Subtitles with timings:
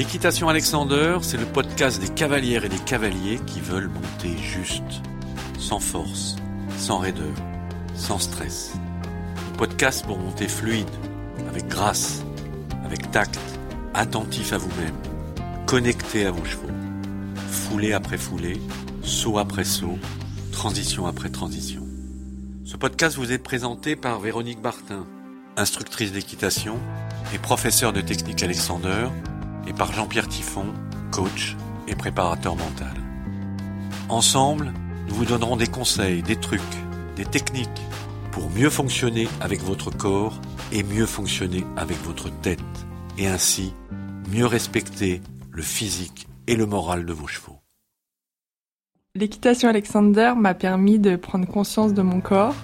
[0.00, 5.02] L'équitation Alexander, c'est le podcast des cavalières et des cavaliers qui veulent monter juste,
[5.58, 6.36] sans force,
[6.78, 7.34] sans raideur,
[7.94, 8.72] sans stress.
[9.52, 10.88] Le podcast pour monter fluide,
[11.50, 12.24] avec grâce,
[12.82, 13.38] avec tact,
[13.92, 14.96] attentif à vous-même,
[15.66, 16.72] connecté à vos chevaux,
[17.50, 18.58] foulée après foulée,
[19.02, 19.98] saut après saut,
[20.50, 21.86] transition après transition.
[22.64, 25.04] Ce podcast vous est présenté par Véronique Bartin,
[25.58, 26.78] instructrice d'équitation
[27.34, 29.08] et professeure de technique Alexander,
[29.66, 30.66] et par Jean-Pierre Tiffon,
[31.10, 31.56] coach
[31.88, 32.94] et préparateur mental.
[34.08, 34.72] Ensemble,
[35.08, 36.60] nous vous donnerons des conseils, des trucs,
[37.16, 37.68] des techniques
[38.32, 40.40] pour mieux fonctionner avec votre corps
[40.72, 42.60] et mieux fonctionner avec votre tête,
[43.18, 43.72] et ainsi
[44.30, 45.20] mieux respecter
[45.50, 47.58] le physique et le moral de vos chevaux.
[49.16, 52.54] L'équitation Alexander m'a permis de prendre conscience de mon corps,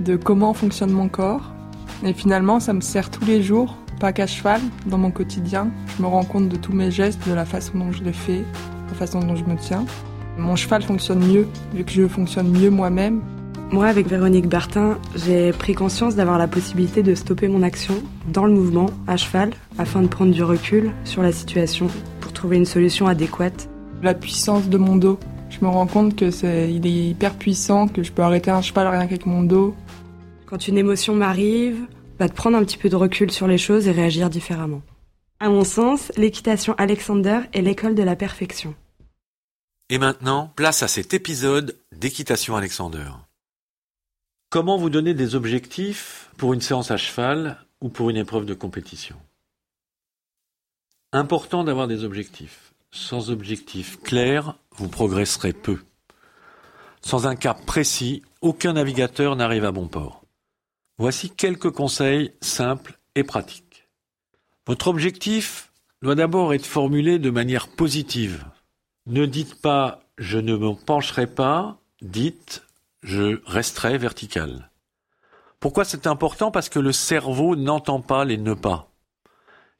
[0.00, 1.52] de comment fonctionne mon corps,
[2.04, 5.68] et finalement ça me sert tous les jours pas qu'à cheval, dans mon quotidien.
[5.96, 8.42] Je me rends compte de tous mes gestes, de la façon dont je les fais,
[8.88, 9.86] la façon dont je me tiens.
[10.36, 13.20] Mon cheval fonctionne mieux, vu que je fonctionne mieux moi-même.
[13.70, 17.94] Moi, avec Véronique Bertin, j'ai pris conscience d'avoir la possibilité de stopper mon action
[18.26, 21.86] dans le mouvement, à cheval, afin de prendre du recul sur la situation
[22.20, 23.68] pour trouver une solution adéquate.
[24.02, 25.20] La puissance de mon dos.
[25.48, 28.62] Je me rends compte que c'est, il est hyper puissant, que je peux arrêter un
[28.62, 29.76] cheval rien qu'avec mon dos.
[30.46, 31.76] Quand une émotion m'arrive,
[32.28, 34.82] de prendre un petit peu de recul sur les choses et réagir différemment.
[35.40, 38.74] À mon sens, l'équitation Alexander est l'école de la perfection.
[39.88, 43.10] Et maintenant, place à cet épisode d'équitation Alexander.
[44.50, 48.54] Comment vous donner des objectifs pour une séance à cheval ou pour une épreuve de
[48.54, 49.16] compétition?
[51.12, 52.72] Important d'avoir des objectifs.
[52.90, 55.78] Sans objectif clair, vous progresserez peu.
[57.02, 60.21] Sans un cap précis, aucun navigateur n'arrive à bon port.
[61.02, 63.88] Voici quelques conseils simples et pratiques.
[64.68, 68.44] Votre objectif doit d'abord être formulé de manière positive.
[69.06, 72.62] Ne dites pas je ne me pencherai pas, dites
[73.02, 74.70] je resterai vertical.
[75.58, 76.52] Pourquoi c'est important?
[76.52, 78.88] Parce que le cerveau n'entend pas les ne pas.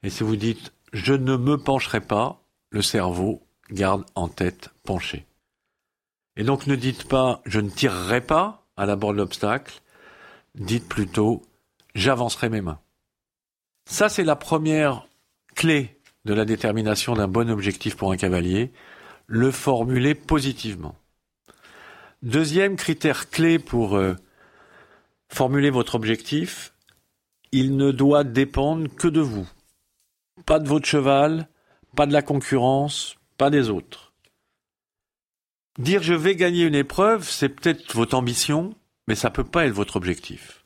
[0.02, 5.24] Et si vous dites je ne me pencherai pas, le cerveau garde en tête penché.
[6.36, 9.82] Et donc ne dites pas je ne tirerai pas à la bord de l'obstacle,
[10.54, 11.42] dites plutôt
[11.94, 12.80] j'avancerai mes mains.
[13.84, 15.06] Ça, c'est la première
[15.54, 18.72] clé de la détermination d'un bon objectif pour un cavalier,
[19.26, 20.94] le formuler positivement.
[22.22, 24.14] Deuxième critère clé pour euh,
[25.28, 26.72] formuler votre objectif,
[27.50, 29.48] il ne doit dépendre que de vous.
[30.46, 31.48] Pas de votre cheval,
[31.96, 34.12] pas de la concurrence, pas des autres.
[35.78, 38.74] Dire je vais gagner une épreuve, c'est peut-être votre ambition,
[39.06, 40.64] mais ça peut pas être votre objectif.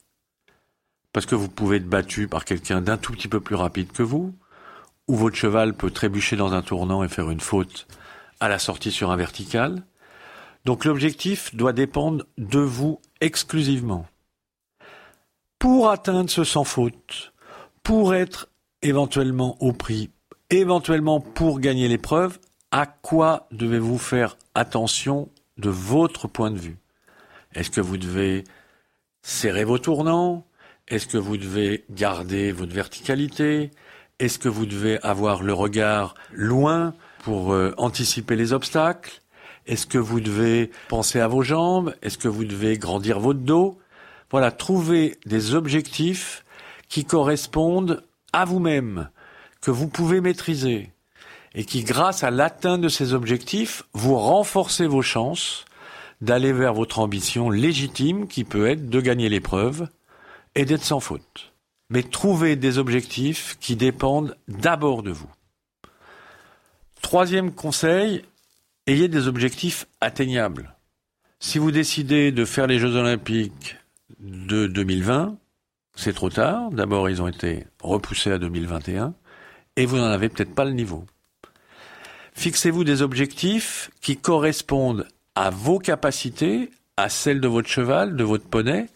[1.13, 4.03] Parce que vous pouvez être battu par quelqu'un d'un tout petit peu plus rapide que
[4.03, 4.35] vous,
[5.09, 7.87] ou votre cheval peut trébucher dans un tournant et faire une faute
[8.41, 9.83] à la sortie sur un vertical.
[10.65, 14.07] Donc l'objectif doit dépendre de vous exclusivement.
[15.59, 17.33] Pour atteindre ce sans faute,
[17.83, 18.49] pour être
[18.83, 20.11] éventuellement au prix,
[20.51, 22.39] éventuellement pour gagner l'épreuve,
[22.73, 26.79] à quoi devez-vous faire attention de votre point de vue?
[27.57, 28.45] Est-ce que vous devez
[29.23, 30.47] serrer vos tournants?
[30.89, 33.71] Est-ce que vous devez garder votre verticalité?
[34.19, 36.95] Est-ce que vous devez avoir le regard loin
[37.25, 39.23] pour euh, anticiper les obstacles?
[39.67, 41.95] Est-ce que vous devez penser à vos jambes?
[42.03, 43.79] Est-ce que vous devez grandir votre dos?
[44.31, 46.45] Voilà, trouver des objectifs
[46.91, 49.09] qui correspondent à vous-même,
[49.63, 50.91] que vous pouvez maîtriser,
[51.55, 55.65] et qui, grâce à l'atteinte de ces objectifs, vous renforcez vos chances
[56.21, 59.89] d'aller vers votre ambition légitime qui peut être de gagner l'épreuve
[60.55, 61.53] et d'être sans faute.
[61.91, 65.31] Mais trouvez des objectifs qui dépendent d'abord de vous.
[67.03, 68.25] Troisième conseil,
[68.87, 70.75] ayez des objectifs atteignables.
[71.39, 73.77] Si vous décidez de faire les Jeux olympiques
[74.19, 75.37] de 2020,
[75.95, 76.71] c'est trop tard.
[76.71, 79.15] D'abord, ils ont été repoussés à 2021
[79.77, 81.05] et vous n'en avez peut-être pas le niveau.
[82.35, 85.07] Fixez-vous des objectifs qui correspondent
[85.37, 88.87] à vos capacités, à celles de votre cheval, de votre poney,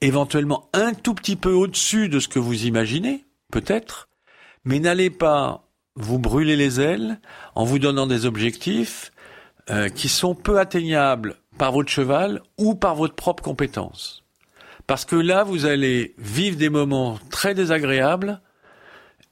[0.00, 4.08] éventuellement un tout petit peu au-dessus de ce que vous imaginez, peut-être,
[4.64, 7.20] mais n'allez pas vous brûler les ailes
[7.54, 9.12] en vous donnant des objectifs
[9.70, 14.24] euh, qui sont peu atteignables par votre cheval ou par votre propre compétence.
[14.86, 18.40] Parce que là, vous allez vivre des moments très désagréables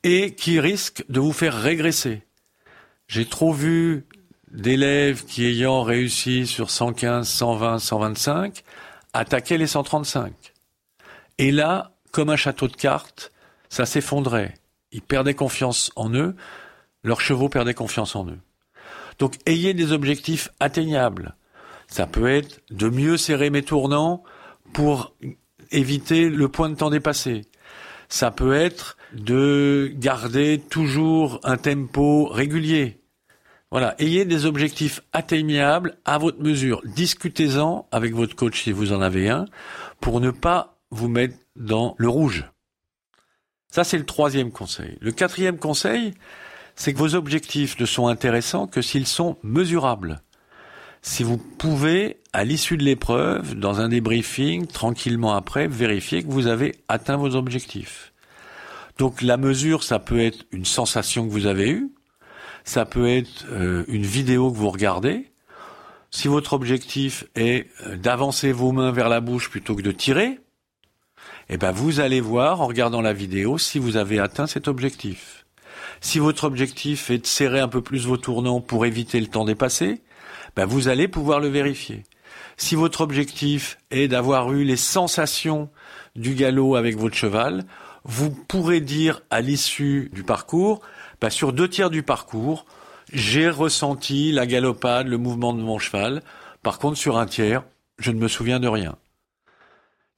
[0.02, 2.22] et qui risquent de vous faire régresser.
[3.08, 4.06] J'ai trop vu
[4.50, 8.62] d'élèves qui ayant réussi sur 115, 120, 125
[9.12, 10.32] attaquaient les 135.
[11.38, 13.32] Et là, comme un château de cartes,
[13.68, 14.54] ça s'effondrait.
[14.92, 16.34] Ils perdaient confiance en eux.
[17.02, 18.38] leurs chevaux perdaient confiance en eux.
[19.18, 21.34] Donc ayez des objectifs atteignables.
[21.86, 24.22] Ça peut être de mieux serrer mes tournants
[24.72, 25.14] pour
[25.70, 27.42] éviter le point de temps dépassé.
[28.08, 32.99] Ça peut être de garder toujours un tempo régulier.
[33.70, 36.82] Voilà, ayez des objectifs atteignables à votre mesure.
[36.84, 39.44] Discutez-en avec votre coach si vous en avez un
[40.00, 42.44] pour ne pas vous mettre dans le rouge.
[43.70, 44.98] Ça, c'est le troisième conseil.
[45.00, 46.14] Le quatrième conseil,
[46.74, 50.20] c'est que vos objectifs ne sont intéressants que s'ils sont mesurables.
[51.02, 56.48] Si vous pouvez, à l'issue de l'épreuve, dans un débriefing, tranquillement après, vérifier que vous
[56.48, 58.12] avez atteint vos objectifs.
[58.98, 61.90] Donc la mesure, ça peut être une sensation que vous avez eue,
[62.64, 65.30] ça peut être euh, une vidéo que vous regardez.
[66.10, 70.40] Si votre objectif est euh, d'avancer vos mains vers la bouche plutôt que de tirer,
[71.48, 75.46] eh ben vous allez voir en regardant la vidéo si vous avez atteint cet objectif.
[76.00, 79.44] Si votre objectif est de serrer un peu plus vos tournants pour éviter le temps
[79.44, 80.00] dépassé,
[80.56, 82.04] ben vous allez pouvoir le vérifier.
[82.56, 85.70] Si votre objectif est d'avoir eu les sensations
[86.16, 87.64] du galop avec votre cheval,
[88.04, 90.80] vous pourrez dire à l'issue du parcours,
[91.20, 92.64] ben sur deux tiers du parcours,
[93.12, 96.22] j'ai ressenti la galopade, le mouvement de mon cheval.
[96.62, 97.64] Par contre, sur un tiers,
[97.98, 98.96] je ne me souviens de rien.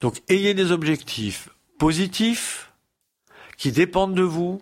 [0.00, 1.48] Donc ayez des objectifs
[1.78, 2.72] positifs
[3.56, 4.60] qui dépendent de vous,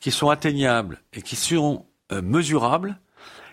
[0.00, 2.98] qui sont atteignables et qui sont euh, mesurables.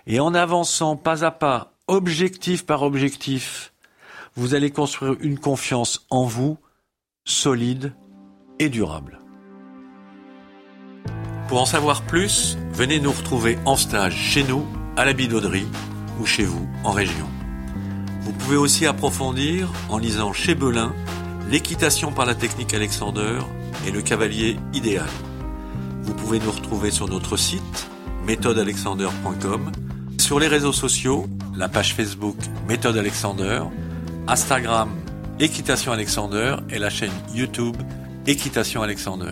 [0.07, 3.73] Et en avançant pas à pas, objectif par objectif,
[4.35, 6.57] vous allez construire une confiance en vous
[7.25, 7.93] solide
[8.67, 9.21] durable.
[11.47, 14.65] Pour en savoir plus, venez nous retrouver en stage chez nous,
[14.97, 15.67] à la Bidauderie
[16.19, 17.25] ou chez vous en région.
[18.21, 20.93] Vous pouvez aussi approfondir en lisant chez Belin
[21.49, 23.39] l'équitation par la technique Alexander
[23.87, 25.07] et le cavalier idéal.
[26.03, 27.89] Vous pouvez nous retrouver sur notre site
[28.25, 29.71] méthodealexander.com,
[30.19, 32.35] sur les réseaux sociaux, la page Facebook
[32.67, 33.61] Méthode Alexander,
[34.27, 34.91] Instagram
[35.39, 37.77] Équitation Alexander et la chaîne YouTube
[38.27, 39.31] Équitation Alexander.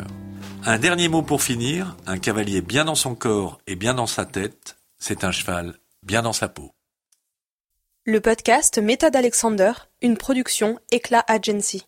[0.65, 4.25] Un dernier mot pour finir, un cavalier bien dans son corps et bien dans sa
[4.25, 6.71] tête, c'est un cheval bien dans sa peau.
[8.05, 11.85] Le podcast Méthode Alexander, une production Éclat Agency.